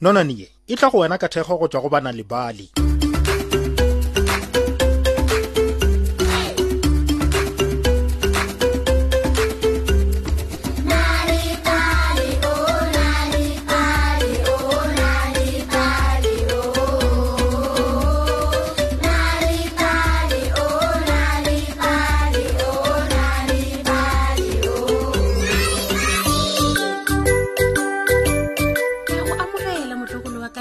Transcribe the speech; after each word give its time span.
nononeye 0.00 0.48
e 0.68 0.76
tla 0.76 0.88
go 0.90 0.98
wena 0.98 1.18
ka 1.20 1.28
thekgo 1.32 1.54
go 1.60 1.68
tswa 1.68 1.80
go 1.84 1.88
bana 1.92 2.10
le 2.12 2.22
bale 2.24 2.89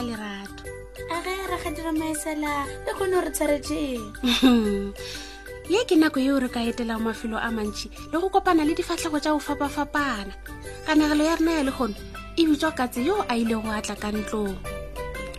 lerato 0.09 0.63
a 1.13 1.17
ge 1.23 1.33
re 1.51 1.57
ga 1.63 1.69
dira 1.75 1.91
maesela 1.91 2.51
le 2.85 2.91
kgone 2.97 3.15
go 3.17 3.21
re 3.25 3.29
tsheretseng 3.35 4.05
ye 5.73 5.79
ke 5.87 5.95
nako 5.97 6.19
yeo 6.25 6.39
re 6.43 6.49
ka 6.55 6.59
etelang 6.69 7.01
mafelo 7.05 7.37
a 7.37 7.49
mantšhi 7.53 7.89
le 8.11 8.17
go 8.21 8.29
kopana 8.33 8.65
le 8.65 8.73
difatlhego 8.77 9.19
tsa 9.21 9.31
go 9.33 9.39
fapa-fapana 9.47 10.33
kanagelo 10.85 11.23
ya 11.29 11.35
rena 11.37 11.51
ya 11.61 11.67
le 11.67 11.71
gone 11.77 11.95
e 12.39 12.41
bitswa 12.47 12.71
katse 12.77 13.05
yoo 13.09 13.21
a 13.29 13.33
ile 13.41 13.55
go 13.61 13.69
atla 13.79 13.95
ka 14.01 14.09
ntlong 14.11 14.57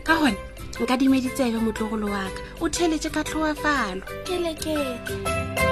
ka 0.07 0.15
gone 0.19 0.39
nka 0.81 0.95
dimeditsebe 0.97 1.59
motlogolo 1.67 2.07
wa 2.15 2.27
ka 2.35 2.41
o 2.65 2.67
theletse 2.75 3.11
ka 3.11 3.23
tlhoafalo 3.27 4.03
keleketle 4.27 5.70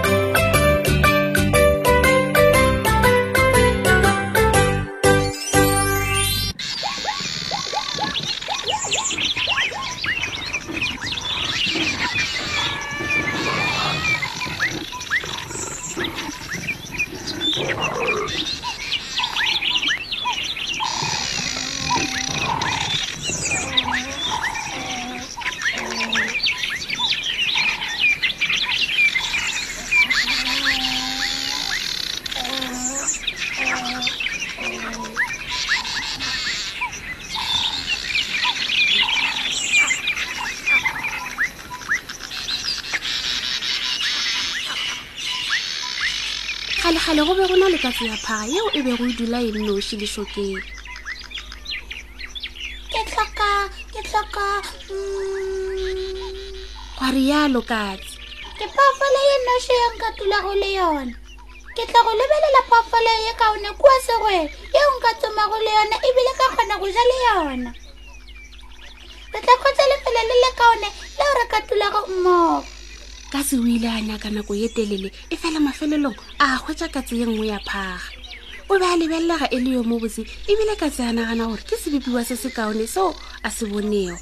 kgale 46.99 47.23
go 47.27 47.33
be 47.35 47.47
go 47.47 47.55
na 47.57 47.69
le 47.69 47.79
katso 47.79 48.05
ya 48.11 48.17
phaga 48.27 48.47
yeo 48.53 48.69
e 48.75 48.83
be 48.83 48.93
go 48.97 49.05
e 49.07 49.13
dula 49.15 49.39
e 49.39 49.51
nnoši 49.55 49.95
le 50.03 50.07
šokeng 50.15 50.59
ke 52.91 53.01
tlhoka 53.07 53.51
ke 53.95 54.01
tlhoka 54.03 54.49
gwa 56.97 57.09
mm, 57.09 57.13
rialo 57.15 57.63
katse 57.71 58.15
ke 58.59 58.65
phoofolo 58.75 59.21
ye 59.31 59.37
nnoši 59.43 59.73
yo 59.81 59.87
e 59.89 59.95
nka 59.97 60.09
tulago 60.19 60.53
le 60.63 60.71
yone 60.79 61.13
ke 61.77 61.83
tla 61.89 62.01
go 62.05 62.13
lebelela 62.19 62.63
phoofolo 62.69 63.13
ye 63.27 63.33
kaone 63.41 63.71
kua 63.81 63.97
segwe 64.07 64.37
yeo 64.75 64.91
nka 64.99 65.11
tsomago 65.21 65.57
le 65.65 65.71
yone 65.79 65.97
ebile 66.09 66.33
ka 66.41 66.47
kgona 66.53 66.75
go 66.83 66.87
ja 66.95 67.05
le 67.13 67.19
yona 67.31 67.71
re 69.33 69.39
tla 69.45 69.55
kgotsa 69.57 69.85
lefelo 69.91 70.23
le 70.31 70.35
le 70.43 70.51
kaone 70.59 70.89
leo 71.19 71.33
reka 71.39 71.58
ka 73.39 73.45
se 73.47 73.55
o 73.57 73.63
ile 73.63 73.87
a 73.87 74.01
nyaka 74.03 74.31
nako 74.35 74.53
ye 74.59 74.67
telele 74.75 75.13
e 75.31 75.37
fela 75.39 75.61
mafelelong 75.63 76.17
a 76.43 76.59
gwetsa 76.59 76.89
katse 76.91 77.15
ye 77.19 77.23
nngwe 77.27 77.47
ya 77.55 77.59
phaga 77.69 78.11
o 78.69 78.75
be 78.79 78.85
a 78.85 78.97
lebelelega 78.99 79.47
e 79.55 79.59
le 79.63 79.71
yo 79.79 79.83
mo 79.87 80.01
botse 80.03 80.27
ebile 80.51 80.75
ka 80.81 80.91
tse 80.91 81.03
a 81.07 81.13
nagana 81.15 81.47
gore 81.47 81.63
ke 81.63 81.77
sebepiwa 81.79 82.25
se 82.27 82.35
se 82.35 82.51
kaone 82.51 82.83
seo 82.91 83.15
a 83.47 83.51
se 83.55 83.63
bonego 83.71 84.19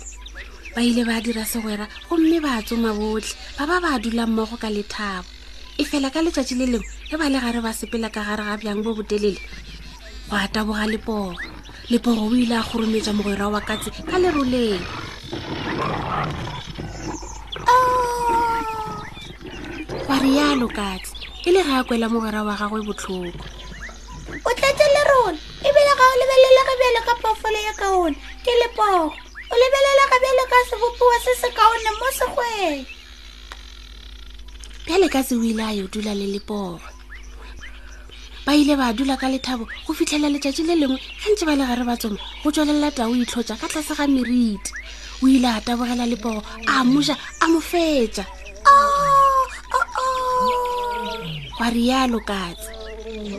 ba 0.76 0.82
ile 0.84 1.04
ba 1.08 1.16
dira 1.24 1.48
segwera 1.48 1.88
gomme 2.12 2.40
ba 2.44 2.60
tsoma 2.60 2.92
botlhe 2.92 3.32
ba 3.56 3.64
ba 3.64 3.76
ba 3.80 3.96
dula 3.98 4.26
mmogo 4.28 4.60
ka 4.60 4.68
lethabo 4.68 5.24
e 5.80 5.84
fela 5.88 6.12
ka 6.12 6.20
letsatsi 6.20 6.52
le 6.60 6.66
lengwe 6.68 6.88
e 7.08 7.16
ba 7.16 7.30
le 7.32 7.40
gare 7.40 7.60
ba 7.64 7.72
sepela 7.72 8.12
ka 8.12 8.20
gare 8.20 8.44
ga 8.44 8.56
bjang 8.60 8.84
bo 8.84 8.92
botelele 9.00 9.40
go 10.28 10.36
a 10.36 10.44
taboga 10.52 10.84
leporo 10.92 11.32
leporo 11.88 12.20
o 12.28 12.34
ile 12.36 12.52
a 12.52 12.60
goromeetsa 12.68 13.16
mogwera 13.16 13.48
wa 13.48 13.64
katse 13.64 13.88
ka 13.96 14.20
leroleng 14.20 14.84
rialo 20.26 20.68
katsi 20.68 21.14
e 21.46 21.50
le 21.54 21.62
ga 21.62 21.78
a 21.80 21.84
kwela 21.86 22.10
mogera 22.10 22.42
wa 22.42 22.56
gagwe 22.58 22.82
botlhoko 22.82 23.38
o 24.42 24.50
tlatse 24.58 24.86
le 24.94 25.02
rona 25.08 25.38
ebile 25.66 25.92
ga 25.98 26.04
o 26.10 26.14
lebelele 26.20 26.62
gabele 26.68 27.00
ka 27.06 27.12
pofolo 27.22 27.58
ya 27.66 27.70
e 27.72 27.76
kaone 27.80 28.16
ke 28.42 28.52
lepogo 28.60 29.06
o 29.52 29.54
lebelele 29.60 30.04
gabele 30.10 30.44
ka 30.50 30.58
sebopiwa 30.70 31.16
se 31.24 31.32
se 31.40 31.48
kaone 31.56 31.90
mo 32.02 32.08
segweng 32.18 32.78
pjale 34.86 35.06
ka 35.08 35.22
se 35.22 35.34
o 35.38 35.42
ile 35.46 35.62
a 35.62 35.70
yo 35.78 35.84
e 35.84 35.88
dula 35.94 36.12
le 36.14 36.26
lepogo 36.26 36.80
ba 38.46 38.50
ile 38.54 38.74
ba 38.76 38.90
dula 38.92 39.14
ka 39.16 39.28
lethabo 39.30 39.68
go 39.86 39.92
fitlhela 39.94 40.26
letšatši 40.26 40.62
le 40.66 40.74
lengwe 40.74 40.98
gantse 41.22 41.46
ba 41.46 41.54
le 41.54 41.64
gare 41.70 41.84
ba 41.86 41.94
tsone 41.96 42.18
go 42.42 42.50
tswelelela 42.50 42.90
tao 42.90 43.14
e 43.14 43.22
itlhotsa 43.22 43.54
ka 43.54 43.68
tlase 43.70 43.94
ga 43.94 44.06
meriti 44.10 44.74
o 45.22 45.28
ile 45.30 45.46
a 45.46 45.60
tabogela 45.62 46.02
lepogo 46.06 46.42
a 46.66 46.82
moja 46.82 47.14
a 47.40 47.46
mo 47.46 47.60
fetsa 47.62 48.26
oh! 48.66 49.15
gwa 51.56 51.70
rialo 51.72 52.20
katsi 52.20 52.66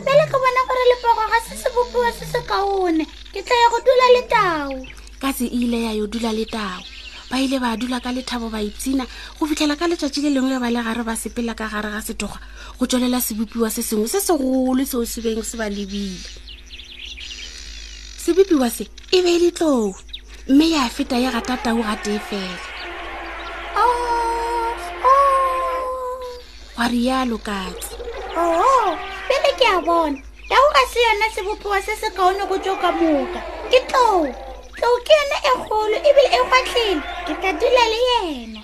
pele 0.04 0.24
ke 0.30 0.36
bona 0.42 0.60
gore 0.66 0.84
lepoko 0.90 1.24
ga 1.30 1.38
se 1.46 1.52
se 1.62 1.68
bopiwa 1.70 2.10
se 2.12 2.24
se 2.26 2.40
kaone 2.50 3.04
ke 3.32 3.40
tla 3.46 3.54
ya 3.62 3.66
go 3.70 3.78
dula 3.86 4.06
le 4.14 4.22
tao 4.26 4.70
katsi 5.22 5.44
e 5.46 5.48
ile 5.62 5.78
ya 5.86 5.92
yo 5.94 6.06
dula 6.10 6.32
le 6.34 6.42
tao 6.50 6.82
ba 7.30 7.38
ile 7.40 7.58
ba 7.62 7.76
dula 7.78 8.00
ka 8.02 8.10
lethabo 8.12 8.48
ba 8.50 8.58
itsina 8.62 9.06
go 9.38 9.46
fitlhela 9.46 9.76
ka 9.78 9.86
letsatsi 9.86 10.20
le 10.26 10.34
lengwe 10.34 10.58
ba 10.58 10.66
le 10.70 10.82
gare 10.82 11.02
ba 11.06 11.14
sepela 11.16 11.54
ka 11.54 11.68
gare 11.70 11.90
ga 11.94 12.02
setoga 12.02 12.40
go 12.78 12.86
tswelela 12.90 13.20
sebopiwa 13.22 13.70
se 13.70 13.82
sengwe 13.86 14.08
se 14.10 14.18
segolo 14.20 14.82
seo 14.86 15.06
se 15.06 15.20
beng 15.22 15.38
se 15.44 15.54
ba 15.56 15.68
lebile 15.70 16.18
sebopiwa 18.18 18.66
se 18.70 18.84
e 19.14 19.18
be 19.22 19.30
e 19.30 19.38
le 19.46 19.50
tlou 19.54 19.94
mme 20.50 20.66
ya 20.70 20.88
feta 20.90 21.16
ya 21.22 21.30
rata 21.30 21.54
tau 21.62 21.78
ga 21.86 21.94
tee 22.02 22.18
fela 22.18 22.58
gwa 23.78 23.86
oh, 23.86 24.92
oh. 26.82 26.88
rialo 26.90 27.38
katsi 27.38 27.88
oho 28.42 28.80
pele 29.28 29.50
ke 29.58 29.66
a 29.76 29.78
bona 29.86 30.18
tao 30.50 30.66
ga 30.74 30.82
se 30.90 30.98
yona 31.06 31.26
sebophiwa 31.36 31.78
se 31.86 31.94
se 32.02 32.08
kaone 32.16 32.44
go 32.50 32.56
tswa 32.64 32.74
ka 32.82 32.90
moka 32.98 33.40
ke 33.70 33.78
tlou 33.88 34.22
tlou 34.78 34.96
ke 35.06 35.12
yone 35.18 35.36
e 35.50 35.52
golo 35.68 35.96
ebile 36.08 36.28
e 36.38 36.40
gwatlhele 36.50 36.98
ke 37.26 37.32
tla 37.40 37.50
dula 37.60 37.84
le 37.92 38.00
yena 38.10 38.60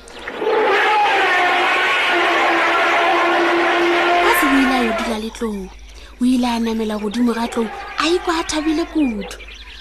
ga 4.25 4.33
se 4.39 4.45
o 4.53 4.57
ile 4.62 4.75
a 4.79 4.81
yo 4.87 4.93
dula 5.01 5.17
le 5.25 5.31
tlou 5.39 5.59
o 6.23 6.25
ile 6.35 6.49
a 6.56 6.59
namela 6.65 6.97
godimo 7.03 7.33
ga 7.39 7.47
tlou 7.53 7.69
a 8.03 8.05
ikwa 8.15 8.33
a 8.41 8.49
thabile 8.51 8.85
kudu 8.93 9.27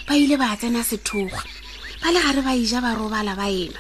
ba 0.08 0.14
ile 0.24 0.36
ba 0.42 0.58
tsena 0.60 0.82
sethoga 0.90 1.42
ba 2.02 2.08
le 2.14 2.20
gare 2.26 2.42
ba 2.48 2.52
ija 2.64 2.78
e 2.82 2.84
ba 2.86 2.92
robala 3.00 3.34
ba 3.40 3.48
ena 3.64 3.80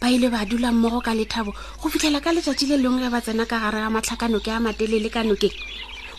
ba 0.00 0.10
ile 0.12 0.28
ba 0.28 0.44
dula 0.44 0.72
mmogo 0.72 1.00
ka 1.00 1.14
lethabo 1.16 1.54
go 1.82 1.88
fitlhela 1.88 2.20
ka 2.20 2.30
letsatsi 2.32 2.66
le 2.68 2.76
lengwe 2.76 3.08
ba 3.08 3.20
tsena 3.20 3.44
ka 3.48 3.56
gare 3.58 3.80
ga 3.80 3.90
matlhakanoke 3.90 4.50
a 4.52 4.60
matelele 4.60 5.08
ka 5.08 5.22
nokeng 5.24 5.56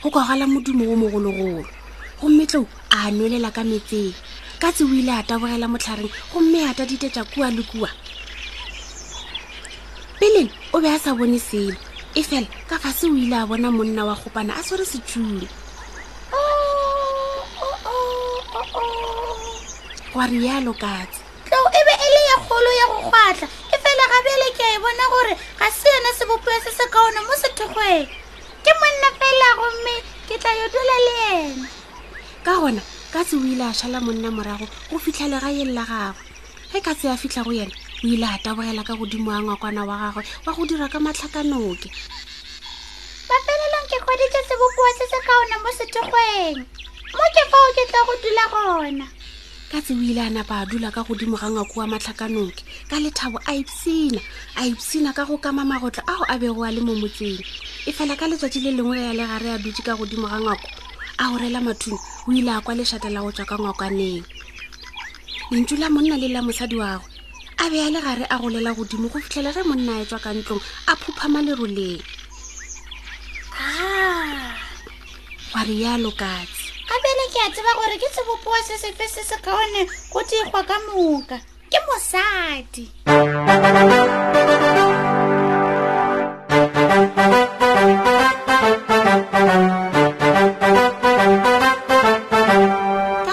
go 0.02 0.08
kwagala 0.10 0.48
modumo 0.50 0.84
o 0.90 0.96
mogologolo 0.98 1.62
gomme 2.20 2.46
tlo 2.50 2.66
a 2.90 3.12
nwelela 3.14 3.54
ka 3.54 3.62
metseng 3.64 4.14
ka 4.62 4.74
tse 4.74 4.84
o 4.86 4.90
ile 5.00 5.12
a 5.14 5.22
tabogela 5.24 5.68
motlhareng 5.70 6.10
gomme 6.34 6.58
ata 6.66 6.86
ditetsa 6.90 7.22
kua 7.30 7.52
le 7.54 7.62
kua 7.70 7.90
peleng 10.20 10.50
o 10.74 10.82
be 10.82 10.90
a 10.90 10.98
sa 10.98 11.14
bone 11.14 11.38
selo 11.38 11.78
e 12.18 12.22
fela 12.26 12.50
ka 12.70 12.80
fa 12.82 12.90
se 12.90 13.06
o 13.06 13.14
ile 13.14 13.38
a 13.38 13.46
bona 13.46 13.70
monna 13.70 14.10
wa 14.10 14.16
gopana 14.18 14.58
a 14.58 14.62
swere 14.66 14.86
setsule 14.88 15.46
gwa 20.14 20.26
rialo 20.28 20.74
katse 20.74 21.22
tlo 21.46 21.60
e 21.78 21.82
be 21.86 21.94
e 22.06 22.08
le 22.14 22.22
ya 22.34 22.38
e 22.42 22.42
kgolo 22.42 22.70
ya 22.82 22.86
go 22.90 23.00
gwatlha 23.14 23.48
bona 24.84 25.06
gore 25.12 25.34
ga 25.60 25.68
se 25.78 25.88
yone 25.94 26.12
sebopuo 26.18 26.54
se 26.64 26.72
se 26.78 26.86
kaone 26.94 27.20
mo 27.28 27.34
sethogoeng 27.42 28.06
ke 28.64 28.72
monna 28.80 29.10
fela 29.20 29.50
gomme 29.58 29.96
ke 30.30 30.36
tla 30.42 30.52
yo 30.60 30.66
dula 30.74 30.96
le 31.08 31.16
ena 31.34 31.68
ka 32.46 32.54
gona 32.62 32.82
ka 33.14 33.22
tse 33.26 33.36
o 33.42 33.46
ile 33.54 33.66
a 33.72 33.78
šala 33.80 34.00
monna 34.06 34.30
morago 34.38 34.68
go 34.90 34.98
fitlhele 35.04 35.38
ga 35.44 35.50
yeng 35.58 35.74
la 35.78 35.84
gagwe 35.92 36.24
ge 36.72 36.80
ka 36.86 36.94
tse 36.98 37.08
a 37.14 37.18
fitlha 37.22 37.42
go 37.46 37.52
yena 37.60 37.74
o 38.04 38.08
ile 38.14 38.26
a 38.36 38.38
taboela 38.44 38.82
ka 38.90 38.94
godimo 39.00 39.30
a 39.36 39.40
ngwakwana 39.44 39.82
wa 39.90 39.96
gagwe 40.04 40.24
wa 40.46 40.52
go 40.56 40.62
dira 40.70 40.86
ka 40.94 41.00
matlhakanoke 41.06 41.88
bafelelang 43.28 43.88
ke 43.90 43.98
kgweditse 44.00 44.42
sebopuo 44.48 44.90
se 45.00 45.06
se 45.12 45.20
kaone 45.28 45.56
mo 45.64 45.70
sethogoeng 45.78 46.58
mo 47.18 47.24
ke 47.36 47.44
fao 47.52 47.68
ke 47.76 47.84
tla 47.90 48.00
go 48.08 48.14
dula 48.24 48.46
gona 48.54 49.08
ka 49.72 49.82
tse 49.84 49.92
o 50.00 50.04
ile 50.12 50.22
a 50.24 50.30
napa 50.32 50.64
a 50.64 50.66
dula 50.66 50.88
ka 50.96 51.04
godimo 51.04 51.36
ga 51.36 51.52
ngako 51.52 51.76
wa 51.84 51.88
matlhakanoke 51.92 52.64
ka 52.90 52.98
lethabo 53.04 53.38
a 53.52 53.52
ipsina 53.60 54.20
a 54.56 54.64
ipsina 54.72 55.12
ka 55.12 55.28
go 55.28 55.36
kama 55.44 55.68
marotlo 55.68 56.00
ao 56.08 56.24
a 56.32 56.40
bego 56.40 56.64
a 56.64 56.72
le 56.72 56.80
mo 56.80 56.96
motseng 56.96 57.36
e 57.84 57.92
fela 57.92 58.16
ka 58.16 58.32
letsatsi 58.32 58.64
le 58.64 58.72
lengwe 58.72 58.96
ya 59.04 59.12
legare 59.12 59.50
a 59.56 59.58
dutse 59.60 59.84
ka 59.84 60.00
godimo 60.00 60.32
ga 60.32 60.40
ngako 60.40 60.68
a 61.20 61.24
o 61.34 61.36
rela 61.36 61.60
mathuni 61.60 62.00
o 62.00 62.28
ile 62.32 62.52
a 62.56 62.64
kwa 62.64 62.80
leshata 62.80 63.12
la 63.12 63.20
go 63.20 63.32
tswa 63.36 63.44
ka 63.44 63.56
ngakaneng 63.60 64.24
lentsu 65.52 65.76
la 65.76 65.92
monna 65.92 66.16
le 66.16 66.28
la 66.32 66.40
mosadi 66.42 66.80
wagwe 66.80 67.08
a 67.60 67.66
be 67.68 67.78
a 67.84 67.92
legare 67.92 68.24
a 68.24 68.36
golela 68.40 68.72
godimo 68.72 69.12
go 69.12 69.20
fitlhela 69.20 69.52
ge 69.52 69.68
monna 69.68 70.00
a 70.00 70.00
e 70.00 70.06
tswa 70.08 70.20
ka 70.24 70.32
ntlong 70.32 70.64
a 70.88 70.96
phuphama 70.96 71.44
leroleng 71.44 72.00
a 73.60 73.68
ah. 73.84 74.56
wa 75.52 75.62
rialokatsi 75.68 76.57
gabele 76.88 77.24
ke 77.32 77.40
a 77.46 77.48
tseba 77.52 77.72
gore 77.78 77.98
ke 78.00 78.08
sebopoa 78.16 78.60
se 78.68 78.76
sefe 78.82 79.06
se 79.12 79.22
se 79.30 79.38
kaone 79.44 79.82
go 80.12 80.22
digwa 80.30 80.62
ka 80.70 80.76
moka 80.88 81.38
ke 81.72 81.80
mosadi 81.88 82.86
ka 83.04 83.56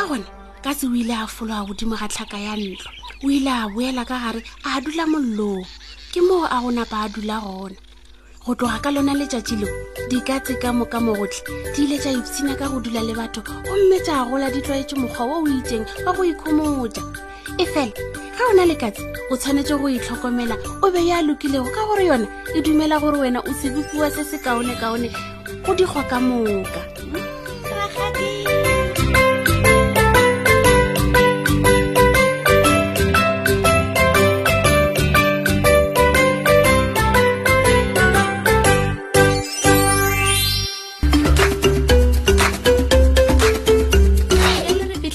gone 0.08 0.24
ka 0.64 0.72
se 0.74 0.84
o 0.90 0.94
ile 0.98 1.14
a 1.14 1.26
folo 1.30 1.54
a 1.54 1.62
godimo 1.66 1.94
ga 1.94 2.10
tlhaka 2.10 2.38
ya 2.38 2.54
ntlo 2.58 2.90
o 3.24 3.26
ile 3.30 3.52
a 3.62 3.66
boela 3.72 4.02
ka 4.10 4.16
gare 4.18 4.40
a 4.66 4.70
dula 4.82 5.04
mollong 5.06 5.62
ke 6.12 6.20
moo 6.26 6.42
a 6.42 6.58
gonapa 6.62 7.06
a 7.06 7.08
dula 7.08 7.38
gona 7.38 7.78
go 8.46 8.54
tloga 8.54 8.78
ka 8.84 8.90
lona 8.94 9.12
letšatši 9.18 9.56
leo 9.60 9.74
dikatse 10.10 10.54
ka 10.62 10.70
moka 10.78 10.98
mogotlhe 11.04 11.42
di 11.72 11.84
ile 11.88 11.96
tša 11.98 12.10
ipsina 12.18 12.52
ka 12.60 12.68
go 12.68 12.76
dula 12.84 13.00
le 13.00 13.14
batho 13.18 13.40
gomme 13.40 13.96
tša 14.04 14.26
gola 14.28 14.50
di 14.52 14.60
tlwaetše 14.60 14.96
mokgwa 15.00 15.24
wo 15.30 15.36
o 15.44 15.46
itseng 15.48 15.86
wa 16.06 16.12
go 16.12 16.22
ikhomotša 16.30 17.02
e 17.62 17.64
fela 17.72 17.92
ga 18.36 18.42
o 18.50 18.52
na 18.56 18.64
le 18.68 18.76
katse 18.76 19.00
o 19.32 19.36
tshwanetse 19.36 19.72
go 19.80 19.88
itlhokomela 19.88 20.56
o 20.84 20.90
be 20.92 21.00
ya 21.08 21.24
lokilego 21.24 21.72
ka 21.72 21.86
gore 21.88 22.04
yona 22.04 22.28
e 22.52 22.60
dumela 22.60 23.00
gore 23.00 23.16
wena 23.18 23.40
o 23.40 23.52
sebopiwa 23.62 24.10
se 24.12 24.22
se 24.28 24.36
kaone-kaone 24.36 25.08
go 25.64 25.72
digwa 25.72 26.04
ka 26.04 26.20
moka 26.20 26.93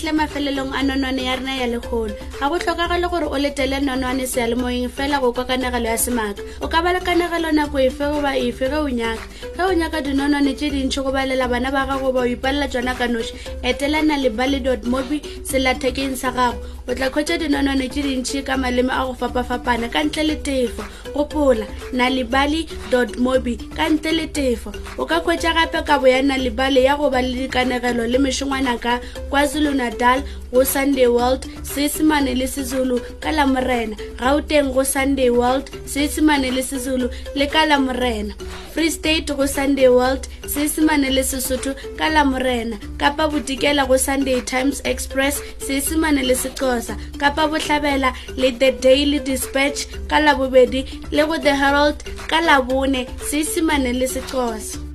fitlhile 0.10 0.12
mafelelong 0.18 0.74
a 0.74 0.82
nonwane 0.84 1.24
ya 1.24 1.36
rena 1.36 1.56
ya 1.56 1.68
legolo 1.68 2.14
ga 2.40 2.50
go 2.50 2.58
tlhokagale 2.60 3.10
gore 3.10 3.26
o 3.26 3.38
letele 3.38 3.80
nonwane 3.80 4.26
sealemoeng 4.28 4.90
fela 4.90 5.20
go 5.20 5.34
kwa 5.34 5.46
kanagelo 5.46 5.86
ya 5.88 5.98
semaka 5.98 6.42
o 6.62 6.68
ka 6.68 6.82
ba 6.82 6.94
le 6.94 7.00
kanagelo 7.00 7.52
nako 7.52 7.78
efe 7.80 8.00
goba 8.04 8.38
efe 8.38 8.68
ge 8.70 8.76
o 8.76 8.88
nyaka 8.90 9.20
ge 9.58 9.64
o 9.64 9.74
nyaka 9.74 10.02
dinonwane 10.02 10.54
tse 10.56 10.70
dintšhi 10.70 11.04
go 11.04 11.12
balela 11.12 11.48
bana 11.48 11.72
ba 11.72 11.86
gago 11.86 12.12
ba 12.14 12.20
o 12.22 12.26
ipalela 12.28 12.68
tsona 12.68 12.96
ka 12.96 13.08
noši 13.08 13.34
etelana 13.64 14.18
le 14.18 14.30
bally 14.30 14.60
dot 14.60 14.84
mobi 14.84 15.22
selathekeng 15.44 16.16
sa 16.16 16.32
gago 16.32 16.58
o 16.88 16.94
tla 16.94 17.10
kgwetsa 17.10 17.38
dinonwane 17.38 17.90
tse 17.90 18.02
dintšhi 18.02 18.44
ka 18.46 18.58
maleme 18.58 18.92
a 18.94 19.06
go 19.06 19.14
fapafapana 19.14 19.90
ka 19.90 20.04
ntle 20.04 20.24
le 20.24 20.36
tefo 20.36 20.84
gopola 21.14 21.66
nalibaly 21.94 22.66
dot 22.90 23.16
mobi 23.18 23.58
ka 23.58 23.90
ntle 23.90 24.12
le 24.12 24.26
tefo 24.28 24.74
o 24.98 25.06
ka 25.06 25.20
kgwetsa 25.22 25.54
gape 25.54 25.86
kabo 25.86 26.08
ya 26.08 26.22
nalibaly 26.22 26.84
ya 26.86 26.98
go 26.98 27.10
ba 27.10 27.22
le 27.22 27.34
dikanegelo 27.46 28.08
le 28.08 28.18
mešongwana 28.18 28.74
ka 28.80 29.00
kwazulu-nat 29.30 29.99
natal 30.00 30.24
go 30.52 30.64
sunday 30.64 31.08
world 31.08 31.44
seesemane 31.72 32.34
le 32.36 32.48
sezulu 32.48 32.98
ka 33.24 33.32
lamorena 33.32 33.96
gauteng 34.18 34.74
go 34.74 34.84
sunday 34.84 35.30
world 35.30 35.70
seesemane 35.86 36.52
le 36.54 36.62
sezulu 36.64 37.08
le 37.36 37.46
ka 37.48 37.66
lamorena 37.66 38.34
free 38.74 38.90
state 38.92 39.36
go 39.38 39.46
sunday 39.46 39.88
world 39.88 40.28
seesemane 40.48 41.10
le 41.10 41.24
sesotho 41.24 41.74
ka 41.98 42.10
lamorena 42.10 42.78
kapa 42.98 43.28
bodikela 43.34 43.86
go 43.88 43.98
sunday 43.98 44.40
times 44.42 44.82
express 44.86 45.42
seesemane 45.68 46.24
le 46.28 46.34
sexosa 46.36 46.96
kapa 47.20 47.48
botlhabela 47.52 48.14
le 48.38 48.52
the 48.52 48.72
daily 48.72 49.20
dispatch 49.20 49.86
ka 50.10 50.20
labobedi 50.20 50.84
le 51.12 51.26
go 51.28 51.38
the 51.38 51.56
herald 51.56 51.98
ka 52.32 52.40
labone 52.42 53.06
seesemane 53.30 53.94
le 53.94 54.06
sexosa 54.08 54.89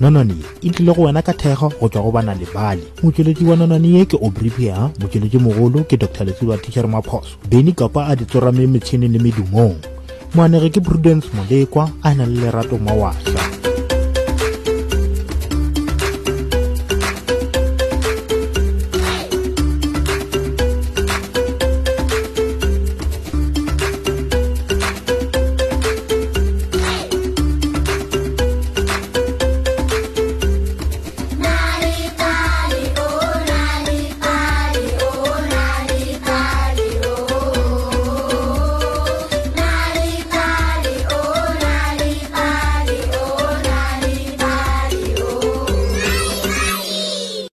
nonone 0.00 0.34
e 0.62 0.70
tlile 0.70 0.92
go 0.94 1.02
wena 1.02 1.22
ka 1.22 1.32
thekgo 1.32 1.68
go 1.80 1.88
tswa 1.88 2.02
go 2.02 2.10
bana 2.12 2.34
le 2.34 2.46
bale 2.54 2.82
motšweletši 3.02 3.44
wa 3.44 3.56
nonone 3.56 3.88
ye 3.88 4.04
ke 4.06 4.18
obripia 4.22 4.90
motšweletši 5.00 5.38
mogolo 5.38 5.84
ke 5.84 5.96
dr 5.96 6.24
letselwa 6.24 6.58
tichere 6.58 6.88
maphoso 6.88 7.34
beny 7.50 7.72
kapa 7.72 8.06
a 8.06 8.14
di 8.16 8.24
ditsorame 8.24 8.66
metšhene 8.66 9.08
le 9.08 9.18
medumong 9.18 9.74
moanege 10.34 10.70
ke 10.70 10.80
prudence 10.80 11.26
molekwa 11.34 11.90
a 12.02 12.14
na 12.14 12.26
le 12.26 12.40
lerato 12.40 12.78
mawatlha 12.78 13.77